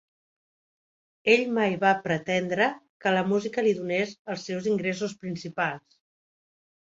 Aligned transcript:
Ell 1.33 1.43
mai 1.57 1.75
va 1.83 1.89
pretendre 2.07 2.69
que 3.05 3.13
la 3.15 3.23
música 3.33 3.65
li 3.67 3.75
donés 3.81 4.15
els 4.37 4.47
seus 4.49 4.69
ingressos 4.73 5.13
principals. 5.27 6.01